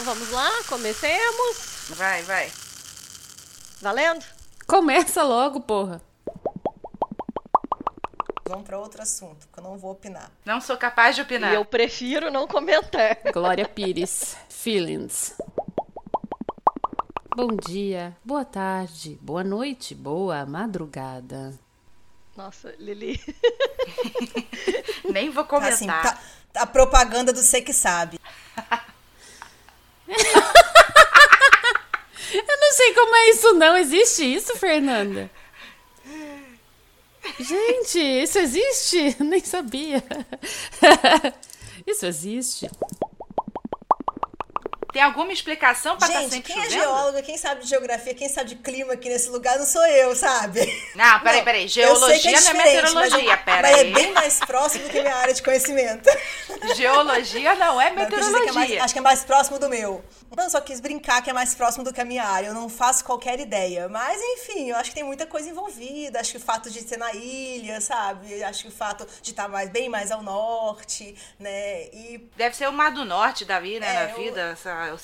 [0.00, 1.88] então vamos lá, comecemos.
[1.90, 2.52] Vai, vai.
[3.80, 4.24] Valendo?
[4.64, 6.00] Começa logo, porra.
[8.46, 10.30] Vamos para outro assunto, porque eu não vou opinar.
[10.44, 11.50] Não sou capaz de opinar.
[11.50, 13.18] E eu prefiro não comentar.
[13.34, 15.34] Glória Pires, feelings.
[17.34, 21.58] Bom dia, boa tarde, boa noite, boa madrugada.
[22.36, 23.20] Nossa, Lili.
[25.10, 25.72] Nem vou Tá comentar.
[25.74, 26.18] assim, tá,
[26.54, 28.20] a propaganda do Sei Que Sabe.
[32.32, 33.76] Eu não sei como é isso, não.
[33.76, 35.30] Existe isso, Fernanda?
[37.40, 39.16] Gente, isso existe?
[39.22, 40.02] Nem sabia.
[41.86, 42.70] Isso existe?
[44.92, 46.82] Tem alguma explicação pra estar Gente, sempre quem é chovendo?
[46.82, 50.16] geóloga, quem sabe de geografia, quem sabe de clima aqui nesse lugar não sou eu,
[50.16, 50.60] sabe?
[50.96, 51.62] Não, peraí, Não, peraí.
[51.64, 54.90] eu sei Geologia é não é meteorologia, mas, pera mas é bem mais próximo do
[54.90, 56.08] que minha área de conhecimento.
[56.74, 58.84] Geologia não é Não, quis dizer que é mais- meteorologia.
[58.84, 60.02] acho que é mais próximo do meu.
[60.38, 62.46] Não, só quis brincar que é mais próximo do que a minha área.
[62.46, 63.88] Eu não faço qualquer ideia.
[63.88, 66.20] Mas, enfim, eu acho que tem muita coisa envolvida.
[66.20, 68.40] Acho que o fato de ser na ilha, sabe?
[68.44, 71.86] Acho que o fato de estar mais, bem mais ao norte, né?
[71.92, 74.40] E Deve ser o Mar do Norte, Davi, né, É, na eu- vida.
[74.52, 74.96] Essa,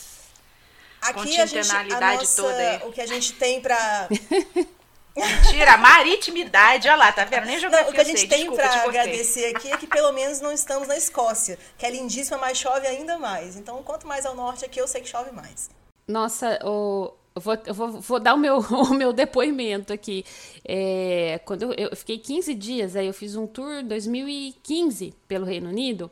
[1.03, 2.81] aqui a gente, a nossa, toda aí.
[2.85, 4.09] o que a gente tem pra...
[5.17, 6.89] Mentira, maritimidade.
[6.89, 7.47] Olha lá, tá vendo?
[7.47, 8.29] Nem Não, o que a gente sei.
[8.29, 11.87] tem Desculpa, pra te agradecer aqui é que pelo menos não estamos na Escócia, que
[11.87, 13.57] é lindíssima, mas chove ainda mais.
[13.57, 15.71] Então, quanto mais ao norte aqui, eu sei que chove mais.
[16.09, 20.25] Nossa, o- eu, vou, eu vou, vou dar o meu, o meu depoimento aqui.
[20.65, 25.45] É, quando eu, eu fiquei 15 dias, aí eu fiz um tour em 2015 pelo
[25.47, 26.11] Reino Unido.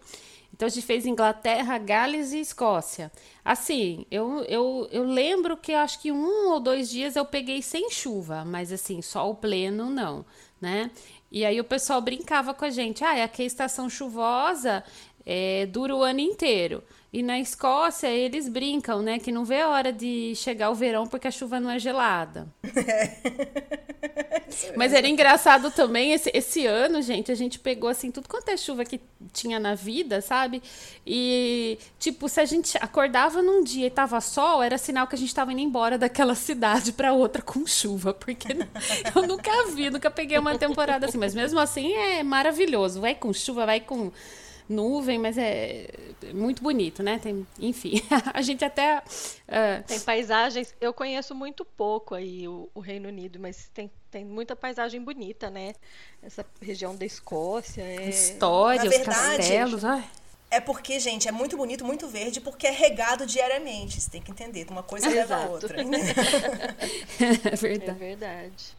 [0.55, 3.11] Então a gente fez Inglaterra, Gales e Escócia.
[3.45, 7.63] Assim, eu, eu, eu lembro que eu acho que um ou dois dias eu peguei
[7.63, 10.25] sem chuva, mas assim, sol pleno não,
[10.61, 10.91] né?
[11.31, 14.85] E aí o pessoal brincava com a gente, ah, aqui a estação chuvosa
[15.25, 16.83] é, dura o ano inteiro.
[17.13, 19.19] E na Escócia eles brincam, né?
[19.19, 22.49] Que não vê a hora de chegar o verão porque a chuva não é gelada.
[24.77, 28.57] Mas era engraçado também, esse, esse ano, gente, a gente pegou assim tudo quanto é
[28.57, 29.01] chuva que
[29.33, 30.63] tinha na vida, sabe?
[31.07, 35.19] E, tipo, se a gente acordava num dia e tava sol, era sinal que a
[35.19, 38.49] gente tava indo embora daquela cidade pra outra com chuva, porque
[39.15, 43.01] eu nunca vi, nunca peguei uma temporada assim, mas mesmo assim é maravilhoso.
[43.01, 44.11] Vai com chuva, vai com
[44.69, 45.89] nuvem, mas é
[46.33, 47.19] muito bonito, né?
[47.19, 48.03] Tem, enfim,
[48.33, 49.03] a gente até.
[49.49, 54.25] ah, Tem paisagens, eu conheço muito pouco aí o, o Reino Unido, mas tem, tem
[54.25, 55.75] muita paisagem bonita, né?
[56.23, 57.83] Essa região da Escócia.
[57.83, 58.09] É...
[58.09, 59.85] história, Na os verdade, castelos.
[59.85, 60.05] Ai.
[60.51, 63.99] É porque, gente, é muito bonito, muito verde, porque é regado diariamente.
[63.99, 64.67] Você tem que entender.
[64.69, 65.81] Uma coisa leva a outra.
[65.81, 65.83] É
[67.51, 67.99] É verdade.
[67.99, 68.77] verdade.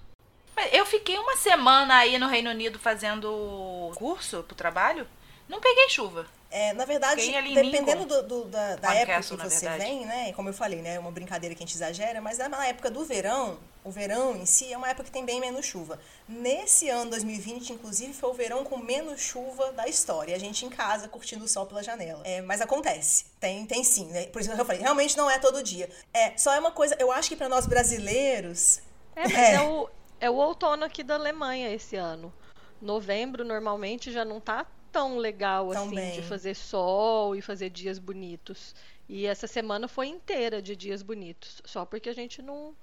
[0.56, 5.08] Mas Eu fiquei uma semana aí no Reino Unido fazendo curso pro trabalho.
[5.48, 6.26] Não peguei chuva.
[6.50, 10.32] É, na verdade, dependendo do, do- da, da época que você vem, né?
[10.34, 10.96] Como eu falei, né?
[10.96, 14.46] É uma brincadeira que a gente exagera, mas na época do verão, o verão em
[14.46, 16.00] si é uma época que tem bem menos chuva.
[16.30, 20.36] Nesse ano 2020, inclusive, foi o verão com menos chuva da história.
[20.36, 22.22] A gente em casa curtindo o sol pela janela.
[22.24, 23.26] É, mas acontece.
[23.40, 24.28] Tem, tem sim, né?
[24.28, 25.90] Por isso que eu falei, realmente não é todo dia.
[26.14, 28.80] É, só é uma coisa, eu acho que para nós brasileiros.
[29.16, 29.62] É, mas é.
[29.62, 29.90] o,
[30.20, 32.32] é o outono aqui da Alemanha esse ano.
[32.80, 36.12] Novembro normalmente já não tá tão legal Tão assim bem.
[36.14, 38.74] de fazer sol e fazer dias bonitos.
[39.10, 42.74] E essa semana foi inteira de dias bonitos, só porque a gente não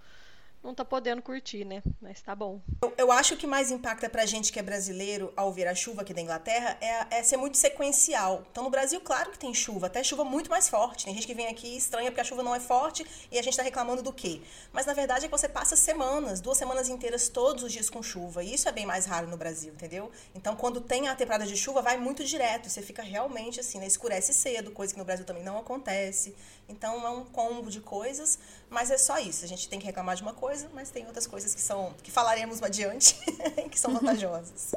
[0.62, 1.82] não tá podendo curtir, né?
[2.00, 2.60] Mas tá bom.
[2.82, 5.66] Eu, eu acho que o que mais impacta pra gente que é brasileiro ao ver
[5.66, 8.44] a chuva aqui da Inglaterra é, é ser muito sequencial.
[8.50, 11.06] Então, no Brasil, claro que tem chuva, até chuva muito mais forte.
[11.06, 13.56] Tem gente que vem aqui estranha porque a chuva não é forte e a gente
[13.56, 14.42] tá reclamando do quê?
[14.72, 18.02] Mas, na verdade, é que você passa semanas, duas semanas inteiras, todos os dias com
[18.02, 18.44] chuva.
[18.44, 20.10] E isso é bem mais raro no Brasil, entendeu?
[20.34, 22.68] Então, quando tem a temporada de chuva, vai muito direto.
[22.68, 23.86] Você fica realmente assim, né?
[23.86, 26.34] Escurece cedo, coisa que no Brasil também não acontece.
[26.70, 28.38] Então, é um combo de coisas,
[28.70, 29.44] mas é só isso.
[29.44, 32.12] A gente tem que reclamar de uma coisa, mas tem outras coisas que são que
[32.12, 33.16] falaremos adiante,
[33.68, 34.76] que são vantajosas.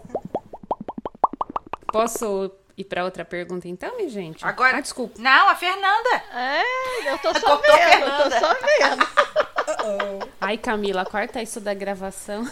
[1.91, 4.43] Posso ir para outra pergunta então, minha gente?
[4.43, 4.77] Agora.
[4.77, 5.21] Ah, desculpa.
[5.21, 6.09] Não, a Fernanda.
[6.33, 9.07] É, eu tô só vendo, eu tô só vendo.
[9.63, 10.27] Uh-oh.
[10.41, 12.43] Ai, Camila, corta isso da gravação.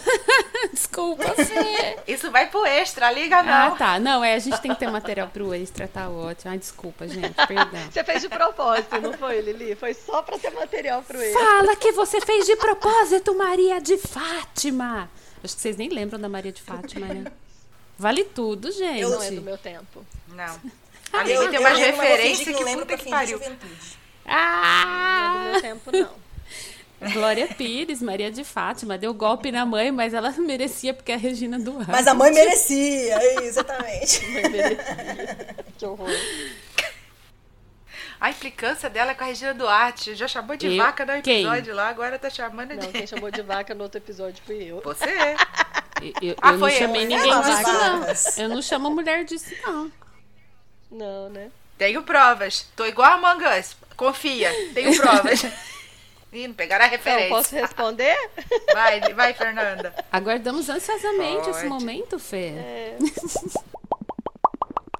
[0.74, 1.98] desculpa, Fê.
[2.08, 3.78] Isso vai pro extra, liga Ah, não.
[3.78, 4.00] tá.
[4.00, 6.52] Não, é, a gente tem que ter material pro extra, tá ótimo.
[6.52, 7.82] Ai, desculpa, gente, perdão.
[7.92, 9.76] Você fez de propósito, não foi, Lili?
[9.76, 11.34] Foi só pra ter material pro ele.
[11.34, 15.10] Fala que você fez de propósito, Maria de Fátima.
[15.44, 17.32] Acho que vocês nem lembram da Maria de Fátima, né?
[17.98, 19.02] Vale tudo, gente.
[19.02, 20.06] Não é do meu tempo.
[20.30, 20.60] Não.
[21.14, 23.38] A Eu, Lili tem eu umas referências que que puta que pariu.
[23.38, 23.98] juventude.
[24.26, 25.50] Não é do Ah!
[25.52, 26.31] meu tempo, não.
[27.14, 31.18] Glória Pires, Maria de Fátima, deu golpe na mãe, mas ela merecia porque é a
[31.18, 31.88] Regina do Ar.
[31.88, 34.24] Mas a mãe merecia, é, exatamente.
[34.26, 35.56] Não merecia.
[35.78, 36.10] Que horror.
[38.20, 40.14] A implicância dela é com a Regina Duarte.
[40.14, 40.78] Já chamou de Eu?
[40.78, 41.42] vaca no Quem?
[41.42, 42.88] episódio lá, agora tá chamando Não, de.
[42.90, 44.80] quem chamou de vaca no outro episódio fui eu.
[44.82, 45.06] Você.
[46.02, 47.08] Eu, eu- Ah, eu não foi eu, chamei eu.
[47.10, 48.38] ninguém Ela, disso, vacas.
[48.38, 48.44] não.
[48.44, 49.92] Eu não chamo mulher disso, não.
[50.92, 51.50] Não, né?
[51.80, 52.68] Tenho provas.
[52.76, 53.76] Tô igual a Among Us.
[53.98, 54.52] Confia.
[54.76, 55.42] Tenho provas.
[56.34, 57.30] Ih, não pegaram a Então, referência.
[57.36, 58.16] posso responder?
[58.74, 59.94] Vai, vai, Fernanda.
[60.12, 62.54] Aguardamos ansiosamente esse momento, Fê.
[62.58, 62.98] É,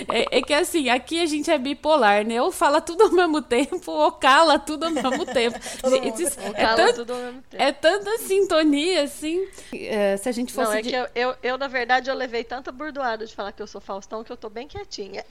[0.10, 2.42] É, é que assim, aqui a gente é bipolar, né?
[2.42, 5.58] Ou fala tudo ao mesmo tempo, ou cala tudo ao mesmo tempo.
[5.88, 7.64] Gente, é, cala tan- tudo ao mesmo tempo.
[7.64, 9.48] é tanta sintonia, assim.
[9.74, 10.70] É, se a gente fosse.
[10.72, 13.52] Não, é de- que eu, eu, eu, na verdade, eu levei tanta burdoada de falar
[13.52, 15.24] que eu sou Faustão que eu tô bem quietinha.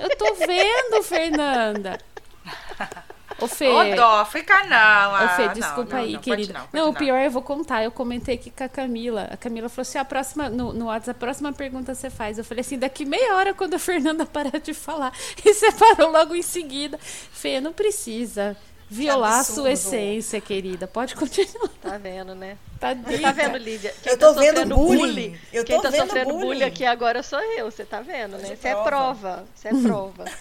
[0.00, 1.98] Eu tô vendo, Fernanda.
[3.40, 3.68] Ô, Fê.
[3.68, 5.12] Ô, dó, fica não.
[5.12, 6.52] Ô, Ah, Fê, não, desculpa não, aí, não, querida.
[6.52, 7.82] Não, Não, o pior eu vou contar.
[7.82, 9.28] Eu comentei aqui com a Camila.
[9.30, 12.38] A Camila falou assim: a próxima, no, no WhatsApp, a próxima pergunta você faz.
[12.38, 15.12] Eu falei assim: daqui meia hora, quando a Fernanda parar de falar.
[15.44, 16.98] E você parou logo em seguida.
[17.00, 18.56] Fê, não precisa
[18.90, 20.86] violar a sua essência, querida.
[20.88, 21.68] Pode continuar.
[21.80, 22.58] Tá vendo, né?
[22.80, 23.94] Tá Você tá vendo, Lídia?
[24.02, 25.38] Quem Eu tô tá vendo sofrendo bullying.
[25.52, 26.46] Eu Quem tô tá vendo sofrendo bullying.
[26.46, 28.54] bullying aqui agora sou eu, você tá vendo, né?
[28.54, 28.84] Isso é prova.
[28.84, 29.44] prova.
[29.54, 30.24] Isso é prova.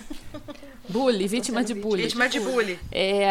[0.89, 2.01] Bullying, vítima de bullying.
[2.01, 2.79] Vítima de bullying.
[2.91, 3.27] É...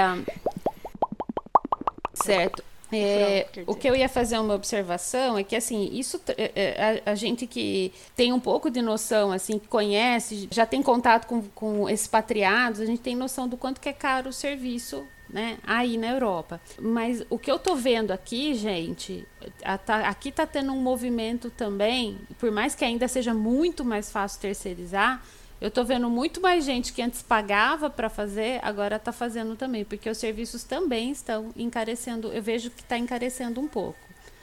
[2.15, 2.63] Certo.
[2.91, 7.11] É, o que eu ia fazer uma observação é que assim isso é, é, a,
[7.13, 11.43] a gente que tem um pouco de noção assim que conhece já tem contato com,
[11.55, 15.99] com expatriados a gente tem noção do quanto que é caro o serviço né aí
[15.99, 16.59] na Europa.
[16.81, 19.27] Mas o que eu tô vendo aqui gente
[19.63, 24.11] a- tá- aqui tá tendo um movimento também por mais que ainda seja muito mais
[24.11, 25.23] fácil terceirizar
[25.61, 29.85] eu tô vendo muito mais gente que antes pagava para fazer, agora tá fazendo também,
[29.85, 32.33] porque os serviços também estão encarecendo.
[32.33, 33.99] Eu vejo que está encarecendo um pouco.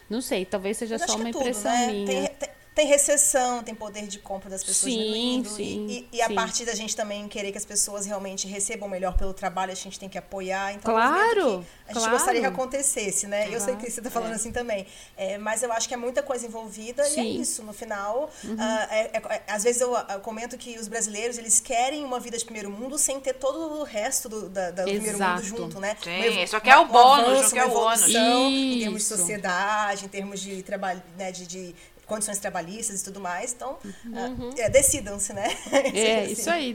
[0.09, 1.87] Não sei, talvez seja Mas só uma é tudo, impressão né?
[1.87, 2.05] minha.
[2.05, 5.49] Tem, tem, tem recessão, tem poder de compra das pessoas Sim, diminuindo.
[5.49, 6.35] sim, e, e a sim.
[6.35, 9.97] partir da gente também querer que as pessoas realmente recebam melhor pelo trabalho, a gente
[9.97, 10.73] tem que apoiar.
[10.73, 12.11] Então, é Claro, que a gente claro.
[12.11, 13.45] gostaria que acontecesse, né?
[13.47, 14.35] Eu sei Claro, que você está falando é.
[14.35, 14.85] assim também.
[15.15, 17.35] É, mas eu acho que é muita coisa envolvida e é Sim.
[17.37, 17.41] Uhum.
[17.41, 17.63] isso.
[17.63, 18.29] No final,
[18.59, 22.19] ah, é- é- é- às vezes eu, ah, comento que os brasileiros, eles querem uma
[22.19, 25.43] vida de primeiro mundo sem ter todo o resto do, da, da- do primeiro mundo
[25.43, 25.95] junto, né?
[26.03, 28.01] Sim, Uma só quer o uma- um bônus, avanço, não quer uma o ônus.
[28.01, 31.75] evolução em termos de sociedade, em termos de trabalho, né, de, de
[32.05, 33.53] condições trabalhistas e tudo mais.
[33.53, 34.49] Então, Uhum.
[34.57, 35.47] ah, é, decidam-se, né?
[35.93, 36.31] É, Assim.
[36.33, 36.73] isso aí.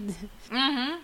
[0.50, 1.00] Uhum.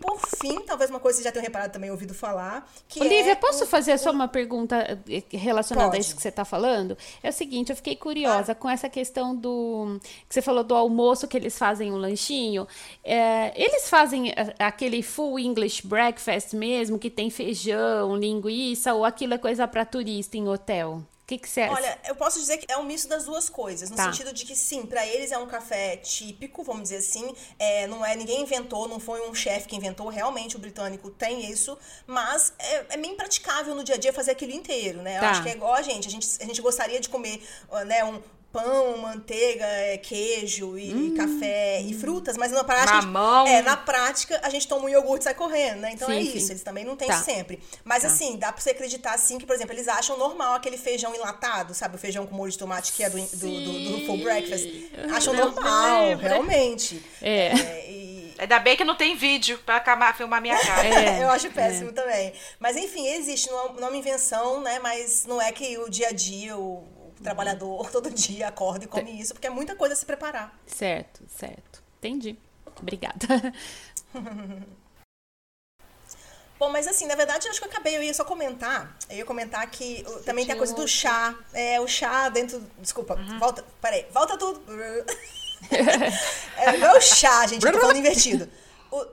[0.00, 3.32] Por fim, talvez uma coisa que vocês já tenham reparado também, ouvido falar, que Olivia,
[3.32, 4.76] é posso o- fazer só uma pergunta
[5.10, 5.96] eh, relacionada Pode.
[5.96, 6.96] a isso que você está falando?
[7.22, 9.98] É o seguinte, eu fiquei curiosa com essa questão do.
[10.28, 12.68] que você falou do almoço que eles fazem um lanchinho.
[13.02, 19.34] É, eles fazem a- aquele full English breakfast mesmo, que tem feijão, linguiça, ou aquilo
[19.34, 21.02] é coisa para turista em hotel?
[21.26, 21.72] O que, que você acha?
[21.74, 24.04] Olha, eu posso dizer que é um misto das duas coisas, no Tá.
[24.04, 28.06] sentido de que sim, pra eles é um café típico, vamos dizer assim, é, não
[28.06, 31.76] é ninguém inventou, não foi um chefe que inventou, realmente o britânico tem isso,
[32.06, 35.16] mas é, é meio impraticável no dia a dia fazer aquilo inteiro, né?
[35.16, 35.30] Eu Tá.
[35.32, 38.04] acho que é igual a gente, a gente, a gente gostaria de comer, ó, né,
[38.04, 41.14] um pão, manteiga, é, queijo e, Hum.
[41.14, 43.46] café e frutas, mas na prática, Mamão.
[43.46, 45.90] é, na prática a gente toma um iogurte e sai correndo, né?
[45.92, 46.36] Então Sim, é sim.
[46.38, 47.22] isso, eles também não têm Tá.
[47.22, 47.60] sempre.
[47.84, 51.14] Mas assim, dá pra você acreditar assim que, por exemplo, eles acham normal aquele feijão
[51.14, 51.96] enlatado, sabe?
[51.96, 54.66] O feijão com molho de tomate que é do, do, do, do full breakfast.
[55.14, 56.26] Acham me normal, livre.
[56.28, 57.02] realmente.
[57.20, 57.48] É.
[57.48, 60.86] É, e- Ainda bem que não tem vídeo pra acabar, filmar minha cara.
[60.86, 62.32] É, eu acho péssimo também.
[62.58, 64.78] Mas enfim, existe, não é, não é uma invenção, né?
[64.78, 66.84] Mas não é que o dia a dia, o,
[67.18, 70.56] o trabalhador todo dia acorda e come isso, porque é muita coisa a se preparar.
[70.66, 71.82] Certo, certo.
[71.98, 72.38] Entendi.
[72.80, 73.26] Obrigada.
[76.58, 78.96] Bom, mas assim, na verdade, eu acho que eu acabei, eu ia só comentar.
[79.10, 81.34] Eu ia comentar que uh, também tem a coisa um do chá.
[81.52, 82.62] É, o chá dentro.
[82.78, 83.62] Desculpa, volta.
[83.80, 84.62] Peraí, volta tudo.
[86.56, 88.48] é, não é o chá, gente, eu tô falando invertido.
[88.90, 89.06] O,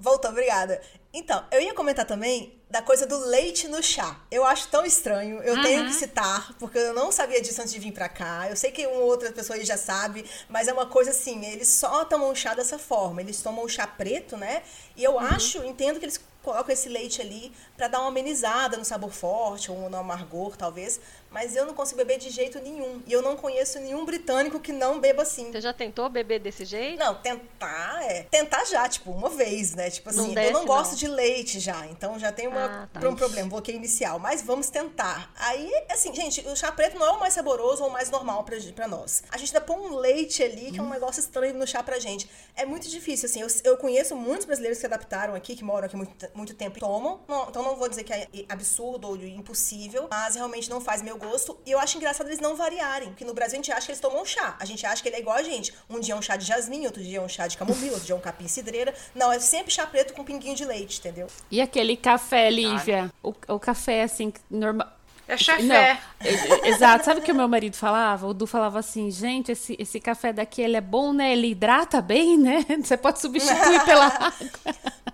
[0.00, 0.80] voltou, obrigada.
[1.12, 4.20] Então, eu ia comentar também da coisa do leite no chá.
[4.30, 7.80] Eu acho tão estranho, eu tenho que citar, porque eu não sabia disso antes de
[7.80, 8.46] vir pra cá.
[8.50, 12.04] Eu sei que uma outra pessoa já sabe, mas é uma coisa assim, eles só
[12.04, 13.22] tomam chá dessa forma.
[13.22, 14.62] Eles tomam o chá preto, né?
[14.96, 18.84] E eu acho, entendo que eles colocam esse leite ali pra dar uma amenizada no
[18.84, 21.00] sabor forte ou no amargor, talvez.
[21.30, 23.02] Mas eu não consigo beber de jeito nenhum.
[23.06, 25.52] E eu não conheço nenhum britânico que não beba assim.
[25.52, 26.98] Você já tentou beber desse jeito?
[26.98, 28.22] Não, tentar é.
[28.30, 29.90] Tentar já, tipo, uma vez, né?
[29.90, 30.98] Tipo assim, Não eu desce, não gosto não.
[30.98, 31.86] de leite já.
[31.86, 33.06] Então já tem uma, Ah, tá.
[33.08, 34.18] um problema, bloqueio inicial.
[34.18, 35.30] Mas vamos tentar.
[35.36, 38.42] Aí, assim, gente, o chá preto não é o mais saboroso ou o mais normal
[38.44, 39.22] pra, pra nós.
[39.30, 41.98] A gente ainda põe um leite ali, que é um negócio estranho no chá pra
[41.98, 42.28] gente.
[42.56, 43.42] É muito difícil, assim.
[43.42, 46.78] Eu, eu conheço muitos brasileiros que se adaptaram aqui, que moram aqui muito, muito tempo
[46.78, 47.20] e tomam.
[47.28, 51.16] Não, então não vou dizer que é absurdo ou impossível, mas realmente não faz meu
[51.16, 51.58] gosto.
[51.66, 54.00] E eu acho engraçado eles não variarem, porque no Brasil a gente acha que eles
[54.00, 54.56] tomam chá.
[54.58, 55.72] A gente acha que ele é igual a gente.
[55.88, 58.06] Um dia é um chá de jasmim, outro dia é um chá de camomila, outro
[58.06, 58.94] dia é um capim cidreira.
[59.14, 61.26] Não, é sempre chá preto com pinguinho de leite, entendeu?
[61.50, 63.10] E aquele café, Lívia?
[63.22, 64.88] O, o café, assim, normal.
[65.28, 66.00] É chafé.
[66.64, 67.04] Exato.
[67.04, 68.26] Sabe o que o meu marido falava?
[68.26, 71.32] O Du falava assim, gente, esse, esse café daqui, ele é bom, né?
[71.32, 72.64] Ele hidrata bem, né?
[72.82, 74.32] Você pode substituir pela água.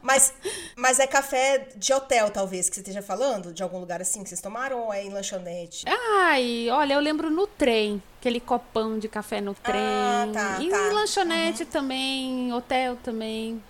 [0.05, 0.35] Mas,
[0.77, 3.55] mas é café de hotel, talvez, que você esteja falando?
[3.55, 5.87] De algum lugar assim que vocês tomaram ou é em lanchonete?
[5.89, 9.76] Ai, olha, eu lembro no trem aquele copão de café no trem.
[9.76, 10.78] Ah, tá, e tá.
[10.93, 11.69] lanchonete uhum.
[11.69, 13.62] também, hotel também.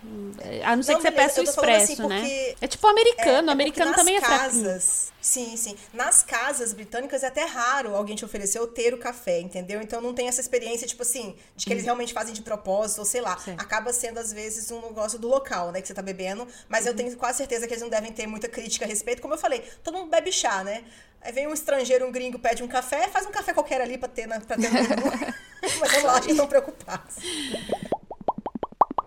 [0.63, 2.55] A não ser não, que você peça o expresso, assim né?
[2.61, 5.75] É tipo americano, é, é americano também casas, é casas, Sim, sim.
[5.91, 9.81] Nas casas britânicas é até raro alguém te oferecer ou ter o café, entendeu?
[9.81, 11.87] Então não tem essa experiência, tipo assim, de que eles hum.
[11.87, 13.37] realmente fazem de propósito, ou sei lá.
[13.57, 16.47] Acaba sendo, às vezes, um negócio do local, né, que você tá bebendo.
[16.69, 16.91] Mas uhum.
[16.91, 19.21] eu tenho quase certeza que eles não devem ter muita crítica a respeito.
[19.21, 20.83] Como eu falei, todo mundo bebe chá, né?
[21.25, 24.07] Aí vem um estrangeiro, um gringo, pede um café, faz um café qualquer ali pra
[24.07, 24.69] ter, na, pra ter
[25.79, 27.15] Mas não acho que estão preocupados.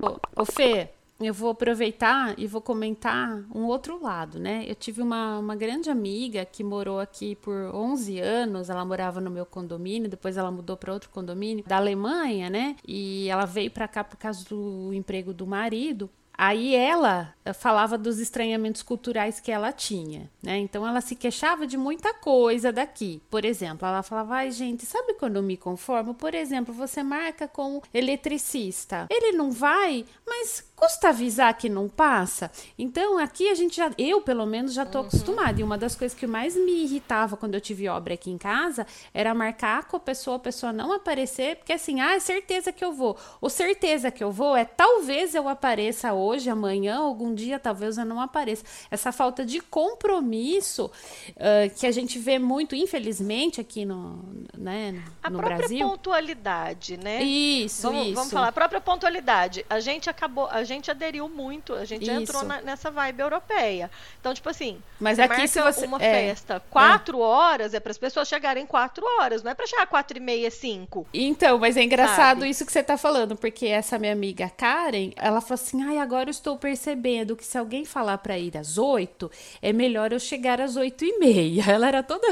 [0.03, 4.65] Ô, ô Fê, eu vou aproveitar e vou comentar um outro lado, né?
[4.67, 9.31] Eu tive uma, uma grande amiga que morou aqui por 11 anos, ela morava no
[9.31, 12.75] meu condomínio, depois ela mudou para outro condomínio da Alemanha, né?
[12.85, 16.11] E ela veio para cá por causa do emprego do marido.
[16.41, 20.57] Aí ela eh, falava dos estranhamentos culturais que ela tinha, né?
[20.59, 23.21] Então ela se queixava de muita coisa daqui.
[23.29, 26.15] Por exemplo, ela falava: "Ai, gente, sabe quando eu me conformo?
[26.15, 29.09] Por exemplo, você marca com eletricista.
[29.11, 32.51] Ele não vai, mas custa avisar que não passa.
[32.79, 35.07] Então aqui a gente já, eu pelo menos já tô uhum.
[35.07, 35.61] acostumada.
[35.61, 38.87] E uma das coisas que mais me irritava quando eu tive obra aqui em casa
[39.13, 42.85] era marcar com a pessoa, a pessoa não aparecer, porque assim, ah, é certeza que
[42.85, 43.17] eu vou.
[43.41, 48.05] O certeza que eu vou é talvez eu apareça hoje, amanhã, algum dia, talvez eu
[48.05, 48.65] não apareça.
[48.91, 50.91] Essa falta de compromisso
[51.31, 54.23] uh, que a gente vê muito, infelizmente, aqui no,
[54.57, 55.89] né, no a no própria Brasil.
[55.89, 57.23] pontualidade, né?
[57.23, 58.15] Isso, vamos, isso.
[58.15, 59.65] Vamos falar, a própria pontualidade.
[59.69, 62.13] A gente acabou, a gente aderiu muito, a gente Isso.
[62.13, 63.91] entrou na, nessa vibe europeia.
[64.21, 67.23] Então, tipo assim, mas aqui se você uma é, festa quatro é.
[67.23, 70.51] horas é para as pessoas chegarem quatro horas, não é para chegar quatro e meia,
[70.51, 71.07] cinco.
[71.13, 72.51] Então, mas é engraçado sabe?
[72.51, 76.18] isso que você tá falando, porque essa minha amiga Karen, ela falou assim, ai, agora
[76.25, 79.31] eu estou percebendo que se alguém falar para ir às oito,
[79.63, 81.65] é melhor eu chegar às oito e meia.
[81.71, 82.27] Ela era toda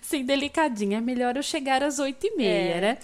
[0.00, 2.80] assim delicadinha, é melhor eu chegar às oito e meia, é.
[2.80, 2.98] né?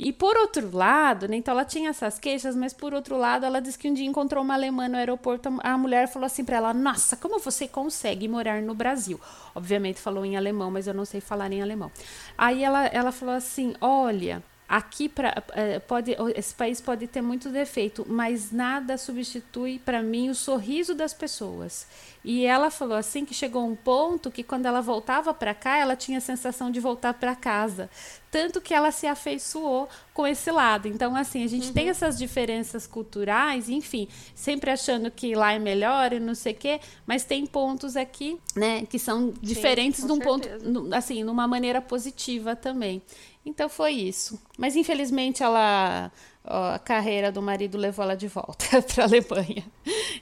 [0.00, 3.60] E por outro lado, né, então ela tinha essas queixas, mas por outro lado, ela
[3.60, 6.72] disse que um dia encontrou uma alemã no aeroporto, a mulher falou assim para ela:
[6.72, 9.20] "Nossa, como você consegue morar no Brasil?"
[9.56, 11.90] Obviamente falou em alemão, mas eu não sei falar em alemão.
[12.36, 17.48] Aí ela ela falou assim: "Olha, aqui pra, é, pode esse país pode ter muito
[17.48, 21.86] defeito, mas nada substitui para mim o sorriso das pessoas.
[22.22, 25.96] E ela falou assim que chegou um ponto que quando ela voltava para cá, ela
[25.96, 27.88] tinha a sensação de voltar para casa,
[28.30, 30.86] tanto que ela se afeiçoou com esse lado.
[30.86, 31.72] Então assim, a gente uhum.
[31.72, 36.56] tem essas diferenças culturais, enfim, sempre achando que lá é melhor e não sei o
[36.56, 40.58] quê, mas tem pontos aqui, né, que são diferentes Sim, num certeza.
[40.58, 43.00] ponto, assim, numa maneira positiva também.
[43.48, 44.38] Então foi isso.
[44.58, 46.12] Mas infelizmente ela
[46.44, 49.64] ó, a carreira do marido levou ela de volta para a Alemanha.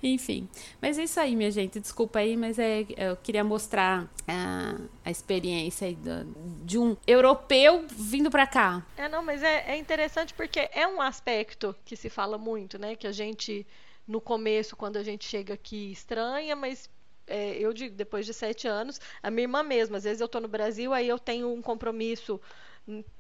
[0.01, 0.49] Enfim.
[0.81, 1.81] Mas é isso aí, minha gente.
[1.81, 6.25] Desculpa aí, mas é, eu queria mostrar a, a experiência do,
[6.65, 8.87] de um europeu vindo para cá.
[8.97, 12.95] É, não, mas é, é interessante porque é um aspecto que se fala muito, né?
[12.95, 13.67] Que a gente,
[14.07, 16.89] no começo, quando a gente chega aqui, estranha, mas
[17.27, 20.41] é, eu digo, depois de sete anos, a minha irmã mesmo, às vezes eu estou
[20.41, 22.41] no Brasil, aí eu tenho um compromisso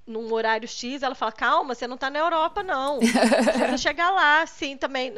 [0.07, 3.01] num horário X, ela fala, calma, você não está na Europa, não.
[3.01, 5.13] Precisa chegar lá, assim, também.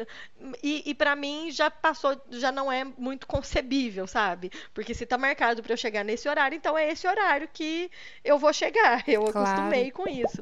[0.63, 4.51] E, e para mim já passou, já não é muito concebível, sabe?
[4.73, 7.91] Porque se está marcado para eu chegar nesse horário, então é esse horário que
[8.23, 9.03] eu vou chegar.
[9.07, 9.39] Eu claro.
[9.39, 10.41] acostumei com isso.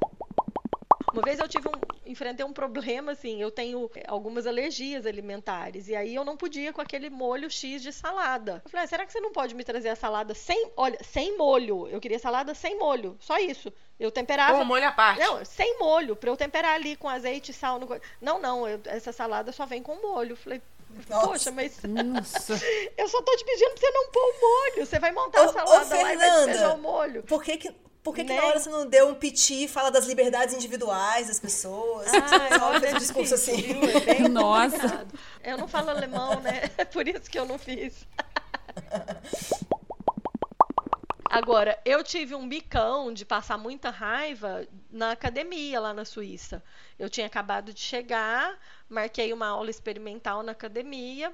[1.13, 1.71] Uma vez eu tive um,
[2.05, 6.81] enfrentei um problema, assim, eu tenho algumas alergias alimentares, e aí eu não podia com
[6.81, 8.61] aquele molho X de salada.
[8.63, 11.37] Eu falei, ah, será que você não pode me trazer a salada sem, olha, sem
[11.37, 11.87] molho?
[11.87, 13.73] Eu queria salada sem molho, só isso.
[13.99, 14.57] Eu temperava.
[14.57, 15.19] Com molho à parte.
[15.19, 17.79] Não, sem molho, para eu temperar ali com azeite e sal.
[17.79, 17.87] No...
[18.21, 20.33] Não, não, eu, essa salada só vem com molho.
[20.33, 20.61] Eu falei,
[21.09, 21.27] nossa.
[21.27, 21.79] Poxa, mas.
[21.83, 22.53] Nossa.
[22.97, 24.85] eu só tô te pedindo pra você não pôr o molho.
[24.85, 27.23] Você vai montar ô, a salada ô, lá e o molho.
[27.23, 27.75] Por que, que
[28.07, 28.35] por que, né?
[28.35, 32.07] que na hora você não deu um piti e fala das liberdades individuais das pessoas?
[32.13, 33.65] Ah, olha, fez um discurso assim.
[34.07, 34.77] É Nossa.
[34.77, 35.19] Complicado.
[35.43, 36.71] Eu não falo alemão, né?
[36.77, 38.07] É por isso que eu não fiz.
[41.29, 46.63] Agora, eu tive um bicão de passar muita raiva na academia lá na Suíça.
[46.97, 48.57] Eu tinha acabado de chegar,
[48.89, 51.33] marquei uma aula experimental na academia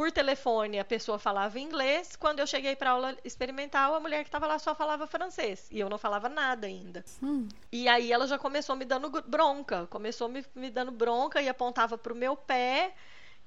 [0.00, 2.16] por telefone a pessoa falava inglês.
[2.16, 5.68] Quando eu cheguei para aula experimental, a mulher que estava lá só falava francês.
[5.70, 7.04] E eu não falava nada ainda.
[7.22, 7.46] Hum.
[7.70, 9.86] E aí ela já começou me dando bronca.
[9.88, 12.94] Começou me, me dando bronca e apontava para o meu pé.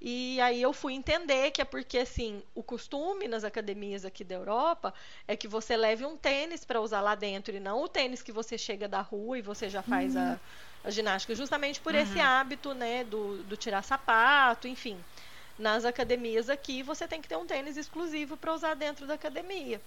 [0.06, 4.36] E aí eu fui entender que é porque assim, o costume nas academias aqui da
[4.36, 4.94] Europa
[5.26, 8.34] é que você leve um tênis para usar lá dentro e não o tênis que
[8.34, 10.22] você chega da rua e você já faz uhum.
[10.22, 10.40] a,
[10.84, 12.02] a, ginástica, justamente por uhum.
[12.02, 14.98] esse hábito, né, do, do tirar sapato, enfim.
[15.58, 19.80] Nas academias aqui você tem que ter um tênis exclusivo para usar dentro da academia.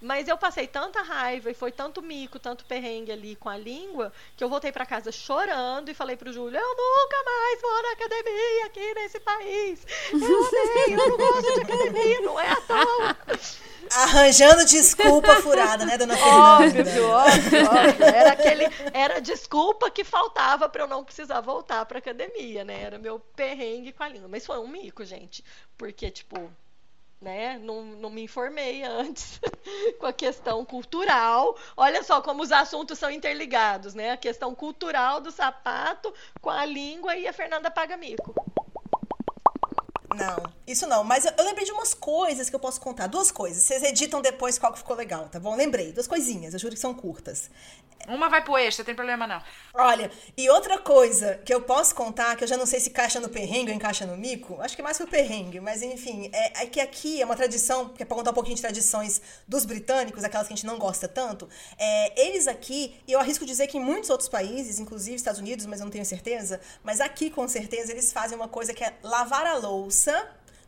[0.00, 4.12] Mas eu passei tanta raiva e foi tanto mico, tanto perrengue ali com a língua,
[4.36, 7.90] que eu voltei para casa chorando e falei pro Júlio: eu nunca mais vou na
[7.92, 9.86] academia aqui nesse país.
[10.12, 13.16] Eu odeio, eu não gosto de academia, não é à toa.
[13.90, 16.80] Arranjando desculpa furada, né, dona Fernanda?
[16.80, 18.04] Óbvio, óbvio, óbvio.
[18.04, 22.82] Era, aquele, era desculpa que faltava para eu não precisar voltar pra academia, né?
[22.82, 24.28] Era meu perrengue com a língua.
[24.28, 25.44] Mas foi um mico, gente.
[25.76, 26.50] Porque, tipo,
[27.24, 27.58] né?
[27.58, 29.40] Não, não me informei antes
[29.98, 31.56] com a questão cultural.
[31.76, 34.12] Olha só como os assuntos são interligados, né?
[34.12, 38.34] A questão cultural do sapato com a língua e a Fernanda paga mico.
[40.14, 41.04] Não, isso não.
[41.04, 43.06] Mas eu, eu, lembrei de umas coisas que eu posso contar.
[43.06, 43.62] Duas coisas.
[43.62, 45.56] Vocês editam depois qual que ficou legal, tá bom?
[45.56, 45.92] Lembrei.
[45.92, 46.54] Duas coisinhas.
[46.54, 47.50] Eu juro que são curtas.
[48.08, 49.42] Uma vai pro extra, tem problema não.
[49.72, 53.18] Olha, e outra coisa que eu posso contar, que eu já não sei se encaixa
[53.18, 56.66] no perrengue ou encaixa no mico, acho que mais pro perrengue, mas enfim, é, é
[56.66, 60.22] que aqui é uma tradição, que é pra contar um pouquinho de tradições dos britânicos,
[60.22, 63.78] aquelas que a gente não gosta tanto, é, eles aqui, e eu arrisco dizer que
[63.78, 67.48] em muitos outros países, inclusive Estados Unidos, mas eu não tenho certeza, mas aqui com
[67.48, 70.03] certeza eles fazem uma coisa que é lavar a louça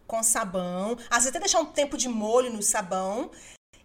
[0.07, 3.31] com sabão, às vezes até deixar um tempo de molho no sabão,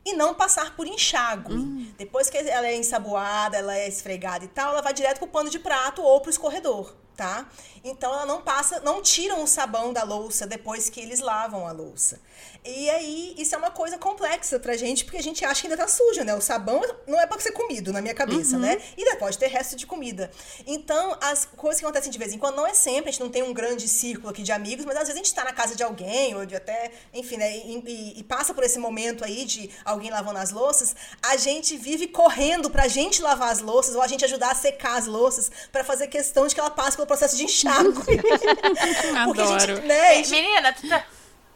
[0.05, 1.53] e não passar por enxágue.
[1.53, 1.91] Hum.
[1.97, 5.49] Depois que ela é ensaboada, ela é esfregada e tal, ela vai direto pro pano
[5.49, 7.47] de prato ou pro escorredor, tá?
[7.83, 11.71] Então ela não passa, não tiram o sabão da louça depois que eles lavam a
[11.71, 12.19] louça.
[12.63, 15.77] E aí, isso é uma coisa complexa pra gente, porque a gente acha que ainda
[15.77, 16.35] tá suja, né?
[16.35, 18.61] O sabão não é pra ser comido, na minha cabeça, uhum.
[18.61, 18.79] né?
[18.95, 20.29] E ainda pode ter resto de comida.
[20.67, 23.31] Então, as coisas que acontecem de vez em quando, não é sempre, a gente não
[23.31, 25.75] tem um grande círculo aqui de amigos, mas às vezes a gente tá na casa
[25.75, 27.51] de alguém, ou de até, enfim, né?
[27.51, 31.75] E, e, e passa por esse momento aí de alguém lavando as louças, a gente
[31.77, 35.51] vive correndo pra gente lavar as louças, ou a gente ajudar a secar as louças,
[35.71, 37.89] para fazer questão de que ela passe pelo processo de enxágue.
[39.17, 39.75] Adoro.
[39.75, 40.29] Gente, né, gente...
[40.31, 41.05] Menina, tu tá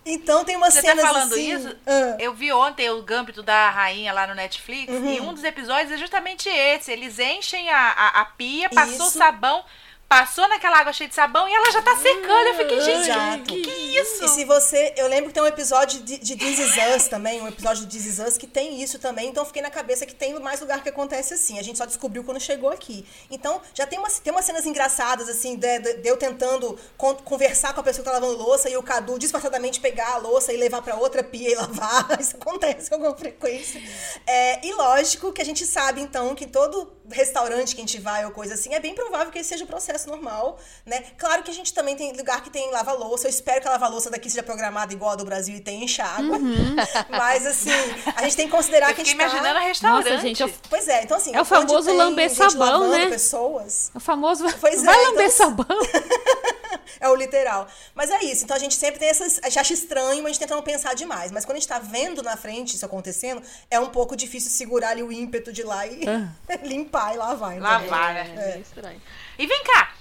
[0.06, 1.76] então tem uma Você cena tá falando assim, isso?
[1.86, 2.18] Ah.
[2.20, 5.13] Eu vi ontem o Gâmbito da Rainha lá no Netflix uhum.
[5.13, 6.91] e um dos episódios é justamente esse.
[6.91, 9.18] Eles enchem a, a, a pia, passou isso.
[9.18, 9.63] sabão
[10.08, 12.48] passou naquela água cheia de sabão e ela já tá secando.
[12.48, 13.44] Eu fiquei, gente, Exato.
[13.44, 14.24] que, que isso?
[14.24, 14.94] E se você.
[14.96, 17.89] Eu lembro que tem um episódio de, de This Is Us também, um episódio do
[17.89, 19.30] This Is Us que tem isso também.
[19.30, 21.60] Então fiquei na cabeça que tem mais lugar que acontece assim.
[21.60, 23.06] A gente só descobriu quando chegou aqui.
[23.32, 27.15] Então já tem, umas, tem umas cenas engraçadas, assim, de, de, de eu tentando con
[27.15, 30.54] conversar com a pessoa que tá lavando louça e o Cadu disfarçadamente pegar a louça
[30.54, 32.08] e levar para outra pia e lavar.
[32.20, 33.82] Isso acontece com alguma frequência.
[34.28, 38.26] É, e lógico que a gente sabe, então, que todo restaurante que a gente vai
[38.26, 41.03] ou coisa assim, é bem provável que esse seja o processo normal, né?
[41.17, 43.27] Claro que a gente também tem lugar que tem lava-louça.
[43.27, 46.38] Eu espero que a lava-louça daqui seja programada igual a do Brasil e tenha enxágua.
[46.38, 46.75] Uhum.
[47.10, 47.71] Mas, assim,
[48.15, 49.23] a gente tem que considerar eu que a gente tá...
[49.23, 50.10] imaginando a restaurante.
[50.10, 50.53] Nossa, gente, eu...
[50.69, 51.36] Pois é, então assim...
[51.36, 53.10] É o famoso lamber sabão, né?
[53.10, 53.91] pessoas...
[53.93, 54.45] O famoso...
[54.60, 55.38] Pois Vai é, lamber então...
[55.38, 55.65] sabão.
[56.99, 57.67] é o literal.
[57.93, 58.43] Mas é isso.
[58.43, 59.39] Então a gente sempre tem essas.
[59.43, 61.31] A gente acha estranho, mas a gente tenta não pensar demais.
[61.31, 64.89] Mas quando a gente tá vendo na frente isso acontecendo, é um pouco difícil segurar
[64.89, 66.29] ali o ímpeto de ir lá e ah.
[66.63, 67.60] limpar e lavar.
[67.60, 68.34] Lavar, né?
[68.38, 69.01] É, é estranho.
[69.38, 69.93] E vem cá.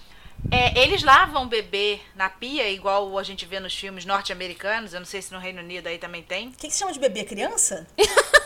[0.50, 4.92] É, eles lavam bebê na pia, igual a gente vê nos filmes norte-americanos.
[4.92, 6.48] Eu não sei se no Reino Unido aí também tem.
[6.48, 7.24] O que, que se chama de bebê?
[7.24, 7.86] Criança?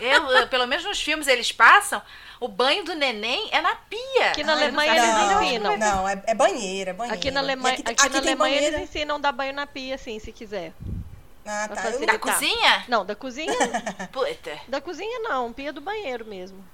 [0.00, 2.00] Eu, pelo menos nos filmes eles passam.
[2.40, 4.30] O banho do neném é na pia.
[4.30, 5.76] Aqui na Alemanha eles não, ensinam.
[5.76, 7.18] Não, é, é banheira, é banheira.
[7.18, 8.76] Aqui na Alemanha, aqui, aqui, aqui na Alemanha banheira...
[8.78, 10.72] eles ensinam a dar banho na pia, sim, se quiser.
[11.44, 11.90] Ah, tá.
[12.06, 12.84] Da cozinha?
[12.88, 13.52] Não, da cozinha.
[14.10, 14.58] Puta.
[14.68, 16.64] Da cozinha não, pia do banheiro mesmo.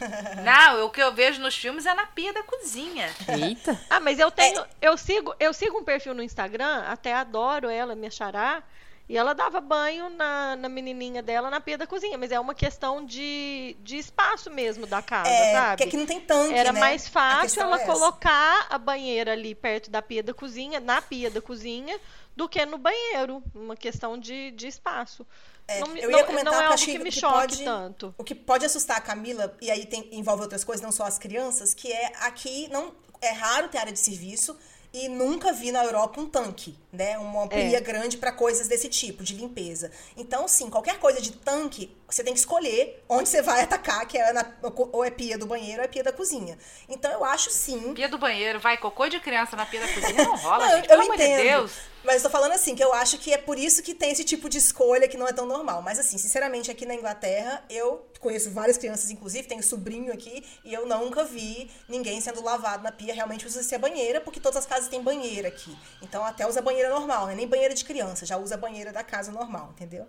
[0.44, 3.08] Não, o que eu vejo nos filmes é na pia da cozinha.
[3.28, 3.80] Eita.
[3.88, 4.66] Ah, mas eu tenho, é...
[4.80, 8.62] eu sigo, eu sigo um perfil no Instagram, até adoro ela, me achará.
[9.10, 12.54] E ela dava banho na, na menininha dela na pia da cozinha, mas é uma
[12.54, 15.70] questão de, de espaço mesmo da casa, é, sabe?
[15.70, 16.78] Porque aqui não tem tanque, Era né?
[16.78, 21.28] mais fácil ela é colocar a banheira ali perto da pia da cozinha, na pia
[21.28, 21.98] da cozinha,
[22.36, 23.42] do que no banheiro.
[23.52, 25.26] Uma questão de, de espaço.
[25.70, 28.14] É, não, eu ia comentar não é algo que, que me que pode, tanto.
[28.18, 31.16] O que pode assustar a Camila, e aí tem, envolve outras coisas, não só as
[31.16, 34.56] crianças, que é aqui não é raro ter área de serviço
[34.92, 37.16] e nunca vi na Europa um tanque, né?
[37.18, 37.80] Uma pia é.
[37.80, 39.92] grande para coisas desse tipo, de limpeza.
[40.16, 44.18] Então, sim, qualquer coisa de tanque, Você tem que escolher onde você vai atacar, que
[44.18, 44.44] é na,
[44.92, 46.58] ou é pia do banheiro ou é pia da cozinha.
[46.88, 47.94] Então eu acho sim.
[47.94, 50.88] Pia do banheiro, vai cocô de criança na pia da cozinha, não rola, não, gente,
[50.88, 51.72] pelo eu amor de Deus.
[52.02, 54.24] Mas eu tô falando assim, que eu acho que é por isso que tem esse
[54.24, 55.82] tipo de escolha que não é tão normal.
[55.82, 60.72] Mas assim, sinceramente, aqui na Inglaterra, eu conheço várias crianças, inclusive, tenho sobrinho aqui, e
[60.72, 63.12] eu nunca vi ninguém sendo lavado na pia.
[63.12, 65.76] Realmente precisa ser banheira, porque todas as casas têm banheira aqui.
[66.00, 67.34] Então até usa banheira normal, né?
[67.34, 70.08] Nem banheira de criança, já usa banheira da casa normal, entendeu?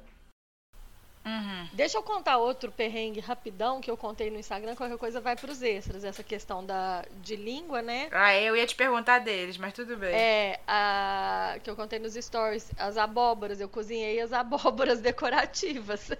[1.24, 1.70] Uhum.
[1.74, 5.52] Deixa eu contar outro perrengue rapidão que eu contei no Instagram, qualquer coisa vai para
[5.52, 8.10] os extras, essa questão da, de língua, né?
[8.12, 10.16] Ah, eu ia te perguntar deles, mas tudo bem.
[10.16, 16.10] É, a, que eu contei nos stories, as abóboras, eu cozinhei as abóboras decorativas.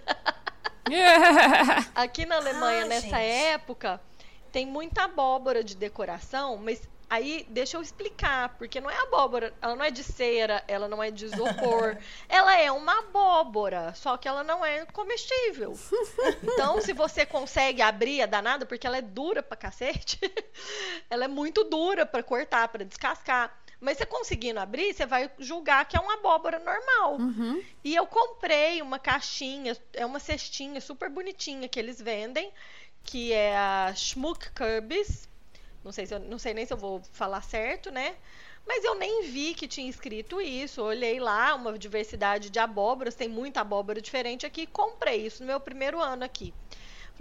[1.94, 3.14] Aqui na Alemanha, nessa gente.
[3.14, 4.00] época,
[4.52, 9.76] tem muita abóbora de decoração, mas Aí, deixa eu explicar, porque não é abóbora, ela
[9.76, 11.94] não é de cera, ela não é de isopor,
[12.26, 15.78] ela é uma abóbora, só que ela não é comestível.
[16.42, 20.18] Então, se você consegue abrir a danada, porque ela é dura pra cacete,
[21.10, 23.58] ela é muito dura para cortar, para descascar.
[23.78, 27.16] Mas você conseguindo abrir, você vai julgar que é uma abóbora normal.
[27.16, 27.62] Uhum.
[27.84, 32.50] E eu comprei uma caixinha, é uma cestinha super bonitinha que eles vendem,
[33.04, 35.28] que é a Schmuck Kürbis
[35.84, 38.16] não sei, se eu, não sei nem se eu vou falar certo, né?
[38.66, 40.82] Mas eu nem vi que tinha escrito isso.
[40.82, 44.66] Olhei lá, uma diversidade de abóboras, tem muita abóbora diferente aqui.
[44.66, 46.54] Comprei isso no meu primeiro ano aqui.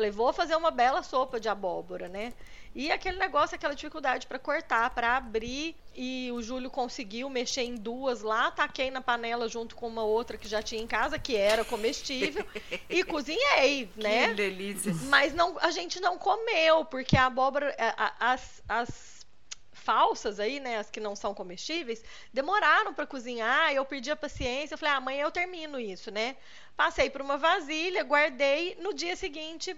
[0.01, 2.33] Falei, vou fazer uma bela sopa de abóbora, né?
[2.73, 7.75] E aquele negócio, aquela dificuldade para cortar, para abrir, e o Júlio conseguiu mexer em
[7.75, 11.35] duas lá, taquei na panela junto com uma outra que já tinha em casa, que
[11.35, 12.43] era comestível,
[12.89, 14.29] e cozinhei, né?
[14.29, 14.91] Que delícia.
[15.03, 17.75] Mas não, a gente não comeu, porque a abóbora,
[18.19, 19.23] as, as
[19.71, 24.73] falsas aí, né, as que não são comestíveis, demoraram para cozinhar, eu perdi a paciência,
[24.73, 26.35] eu falei, ah, amanhã eu termino isso, né?
[26.75, 29.77] Passei por uma vasilha, guardei, no dia seguinte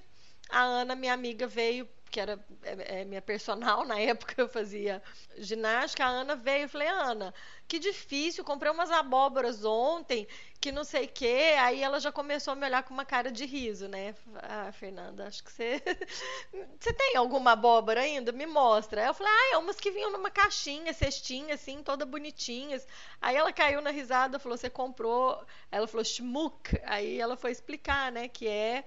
[0.53, 5.01] a Ana, minha amiga, veio que era é, é, minha personal, na época eu fazia
[5.35, 7.33] ginástica, a Ana veio, eu falei, Ana,
[7.67, 10.27] que difícil, comprei umas abóboras ontem,
[10.61, 13.31] que não sei o quê, aí ela já começou a me olhar com uma cara
[13.31, 14.13] de riso, né,
[14.43, 15.81] ah, Fernanda, acho que você,
[16.79, 18.31] você tem alguma abóbora ainda?
[18.31, 22.05] Me mostra, aí eu falei, ah, é umas que vinham numa caixinha, cestinha, assim, toda
[22.05, 22.87] bonitinhas,
[23.19, 28.11] aí ela caiu na risada, falou, você comprou, ela falou, schmuck, aí ela foi explicar,
[28.11, 28.85] né, que é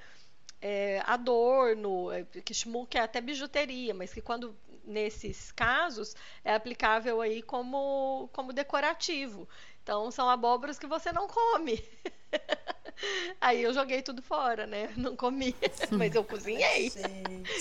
[0.68, 2.52] é, adorno, é, que
[2.88, 4.52] que é até bijuteria, mas que quando
[4.84, 9.48] nesses casos é aplicável aí como, como decorativo.
[9.80, 11.80] Então são abóboras que você não come.
[13.40, 14.92] aí eu joguei tudo fora, né?
[14.98, 15.54] Não comi,
[15.92, 16.90] mas eu cozinhei.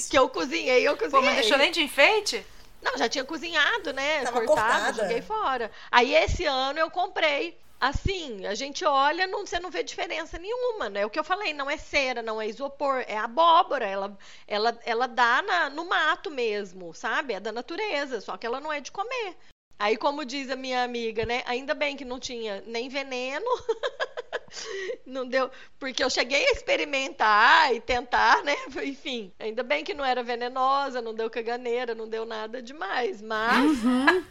[0.10, 1.22] que eu cozinhei, eu cozinhei.
[1.22, 2.44] Pô, mas deixou nem de enfeite?
[2.82, 4.24] Não, já tinha cozinhado, né?
[4.24, 4.94] Tava cortado, cortada.
[4.94, 5.72] joguei fora.
[5.92, 7.56] Aí esse ano eu comprei
[7.88, 11.06] assim, a gente olha, não, você não vê diferença nenhuma, né?
[11.06, 14.18] O que eu falei, não é cera, não é isopor, é abóbora, ela,
[14.48, 17.34] ela, ela dá na, no mato mesmo, sabe?
[17.34, 19.36] É da natureza, só que ela não é de comer.
[19.78, 21.44] Aí, como diz a minha amiga, né?
[21.46, 23.46] Ainda bem que não tinha nem veneno,
[25.06, 28.56] não deu, porque eu cheguei a experimentar e tentar, né?
[28.84, 33.84] Enfim, ainda bem que não era venenosa, não deu caganeira, não deu nada demais, mas
[33.84, 34.26] uhum.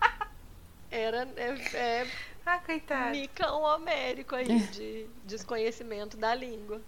[0.90, 3.10] era é, é ah, coitado.
[3.10, 6.80] Micão homérico aí de desconhecimento da língua.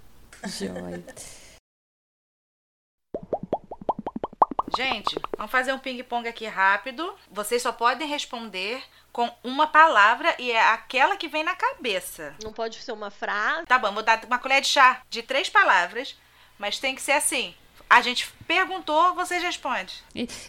[0.45, 1.05] Joia.
[4.75, 7.15] Gente, vamos fazer um ping-pong aqui rápido.
[7.31, 12.35] Vocês só podem responder com uma palavra e é aquela que vem na cabeça.
[12.43, 13.67] Não pode ser uma frase.
[13.67, 16.19] Tá bom, vou dar uma colher de chá de três palavras,
[16.59, 17.55] mas tem que ser assim.
[17.93, 19.95] A gente perguntou, vocês respondem.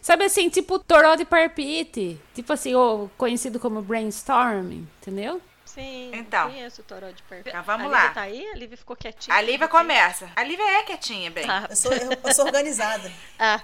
[0.02, 2.18] Sabe assim, tipo toró de parpite.
[2.34, 5.42] Tipo assim, ou conhecido como brainstorming, entendeu?
[5.66, 6.50] Sim, então.
[6.50, 7.50] conheço o toró de parpite.
[7.50, 8.10] Então vamos a lá.
[8.12, 8.48] tá aí?
[8.48, 9.36] A Lívia ficou quietinha.
[9.36, 10.32] A Lívia começa.
[10.34, 11.44] A Lívia é quietinha, bem.
[11.50, 11.68] Ah.
[11.70, 13.12] Eu, sou, eu, eu sou organizada.
[13.38, 13.62] ah.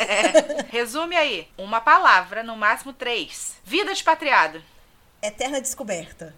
[0.00, 0.62] É.
[0.72, 1.46] Resume aí.
[1.56, 3.56] Uma palavra, no máximo três.
[3.62, 4.60] Vida expatriado.
[5.22, 6.34] Eterna descoberta.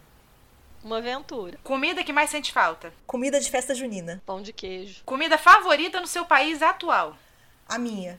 [0.83, 1.59] Uma aventura.
[1.62, 2.92] Comida que mais sente falta?
[3.07, 4.23] Comida de festa junina.
[4.27, 5.03] Pão de queijo.
[5.05, 7.16] Comida favorita no seu país atual?
[7.68, 8.18] A minha.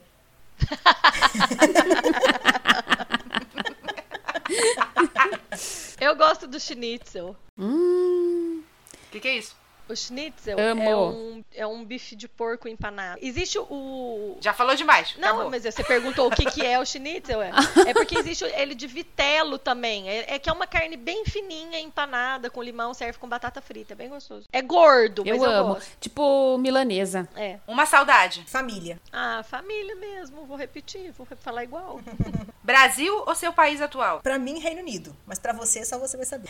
[6.00, 7.36] Eu gosto do schnitzel.
[7.58, 8.62] Hum.
[8.92, 9.56] O que, que é isso?
[9.88, 13.18] O schnitzel é um, é um bife de porco empanado.
[13.20, 14.38] Existe o.
[14.40, 15.14] Já falou demais.
[15.18, 15.50] Não, acabou.
[15.50, 17.42] mas você perguntou o que, que é o schnitzel.
[17.42, 17.50] É,
[17.88, 20.08] é porque existe ele de vitelo também.
[20.08, 23.92] É, é, que é uma carne bem fininha, empanada, com limão, serve com batata frita.
[23.92, 24.46] É bem gostoso.
[24.50, 25.74] É gordo, mas eu, eu amo.
[25.74, 25.98] Gosto.
[26.00, 27.28] Tipo milanesa.
[27.36, 27.58] É.
[27.66, 28.44] Uma saudade.
[28.46, 28.98] Família.
[29.12, 30.46] Ah, família mesmo.
[30.46, 32.00] Vou repetir, vou falar igual.
[32.64, 34.20] Brasil ou seu país atual?
[34.20, 35.14] Pra mim, Reino Unido.
[35.26, 36.48] Mas pra você, só você vai saber.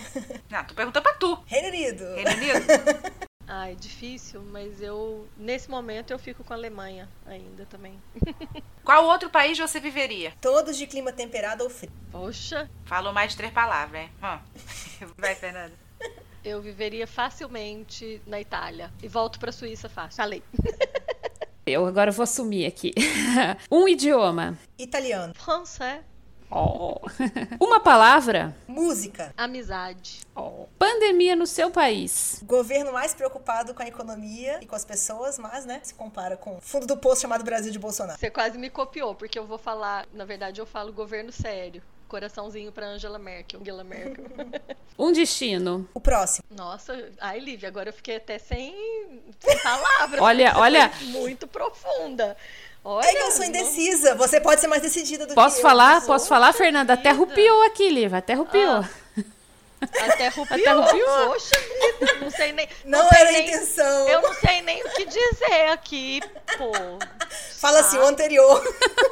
[0.49, 1.43] Não, tô perguntando pra tu.
[1.47, 2.05] Reino Unido.
[2.15, 3.24] Reino Unido?
[3.47, 8.01] Ai, difícil, mas eu nesse momento eu fico com a Alemanha ainda também.
[8.83, 10.33] Qual outro país você viveria?
[10.41, 11.93] Todos de clima temperado ou frio.
[12.11, 12.71] Poxa.
[12.85, 14.11] Falou mais de três palavras, hein?
[15.19, 15.73] Vai, Fernanda.
[16.43, 20.17] Eu viveria facilmente na Itália e volto para a Suíça fácil.
[20.17, 20.43] Falei.
[21.67, 22.93] Eu agora vou assumir aqui.
[23.71, 24.59] um idioma.
[24.79, 25.33] Italiano.
[25.35, 26.03] Francês.
[26.51, 27.01] Oh.
[27.61, 28.55] Uma palavra.
[28.67, 29.33] Música.
[29.37, 30.21] Amizade.
[30.35, 30.67] Oh.
[30.79, 32.41] Pandemia no seu país.
[32.45, 36.57] Governo mais preocupado com a economia e com as pessoas, mas, né, se compara com
[36.57, 38.19] o fundo do poço chamado Brasil de Bolsonaro.
[38.19, 41.83] Você quase me copiou, porque eu vou falar, na verdade, eu falo governo sério
[42.15, 43.61] coraçãozinho pra Angela Merkel.
[43.61, 44.25] Angela Merkel.
[44.97, 45.89] um destino.
[45.93, 46.45] O próximo.
[46.49, 48.73] Nossa, ai, Lívia, agora eu fiquei até sem,
[49.41, 50.21] sem palavras.
[50.21, 50.93] olha, olha.
[51.07, 52.37] Muito profunda.
[52.85, 54.11] Olha, é que eu sou indecisa.
[54.11, 54.19] Não...
[54.19, 56.07] Você pode ser mais decidida do posso que falar, eu.
[56.07, 56.93] Posso falar, Fernanda?
[56.93, 58.19] Até rupiou aqui, Lívia.
[58.19, 58.85] Até rupiou.
[58.85, 58.89] Ah.
[59.83, 60.29] Até
[60.73, 61.33] rupiou.
[61.33, 62.69] Poxa vida, não sei nem.
[62.85, 64.09] Não, não era nem, a intenção.
[64.09, 66.21] Eu não sei nem o que dizer aqui,
[66.59, 66.73] pô.
[67.59, 68.63] Fala assim, o anterior.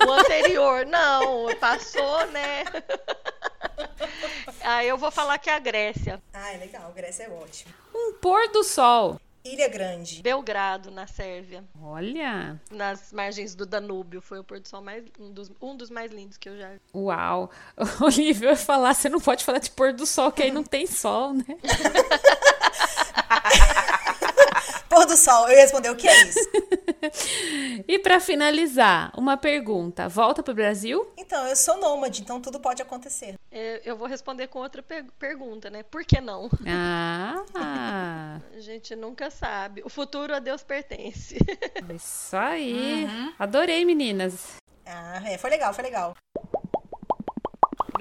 [0.06, 2.64] O anterior, não, passou, né?
[4.62, 6.22] Aí eu vou falar que é a Grécia.
[6.32, 7.72] Ah, é legal, Grécia é ótimo.
[7.94, 9.18] Um pôr do sol.
[9.44, 10.22] Ilha Grande.
[10.22, 11.64] Belgrado, na Sérvia.
[11.80, 12.60] Olha!
[12.70, 14.20] Nas margens do Danúbio.
[14.20, 16.70] Foi o pôr do sol mais, um, dos, um dos mais lindos que eu já
[16.72, 16.80] vi.
[16.94, 17.50] Uau!
[18.00, 20.86] Olivia vai falar, você não pode falar de pôr do sol, que aí não tem
[20.86, 21.44] sol, né?
[24.92, 26.50] pôr do sol, eu ia responder o que é isso.
[27.88, 31.10] e para finalizar, uma pergunta: volta pro Brasil?
[31.16, 33.36] Então, eu sou nômade, então tudo pode acontecer.
[33.50, 35.82] É, eu vou responder com outra per pergunta, né?
[35.82, 36.50] Por que não?
[36.66, 37.42] Ah!
[38.54, 39.82] a gente nunca sabe.
[39.84, 41.38] O futuro a Deus pertence.
[41.94, 43.04] Isso aí.
[43.04, 43.32] Uhum.
[43.38, 44.56] Adorei, meninas.
[44.84, 46.14] Ah, é, foi legal, foi legal.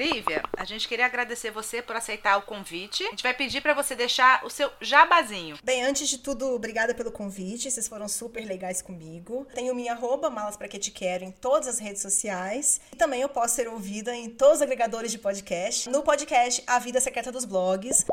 [0.01, 3.03] Lívia, a gente queria agradecer você por aceitar o convite.
[3.03, 5.59] A gente vai pedir para você deixar o seu jabazinho.
[5.63, 7.69] Bem, antes de tudo, obrigada pelo convite.
[7.69, 9.45] Vocês foram super legais comigo.
[9.53, 12.81] Tenho minha arroba, malas pra que te quero, em todas as redes sociais.
[12.91, 15.87] E também eu posso ser ouvida em todos os agregadores de podcast.
[15.87, 18.03] No podcast A Vida Secreta dos Blogs.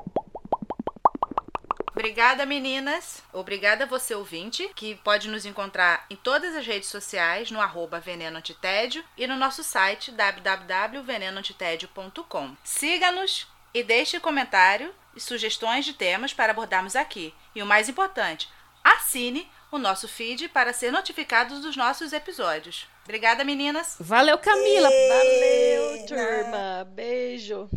[1.99, 3.25] Obrigada, meninas.
[3.33, 8.39] Obrigada você, ouvinte, que pode nos encontrar em todas as redes sociais, no arroba Veneno
[8.39, 12.57] Antitédio e no nosso site www.venenoantitédio.com.
[12.63, 17.35] Siga-nos e deixe comentário e sugestões de temas para abordarmos aqui.
[17.53, 18.49] E o mais importante,
[18.85, 22.87] assine o nosso feed para ser notificado dos nossos episódios.
[23.03, 23.97] Obrigada, meninas.
[23.99, 24.89] Valeu, Camila.
[24.89, 26.53] Valeu, turma.
[26.53, 26.85] Né?
[26.95, 27.69] Beijo.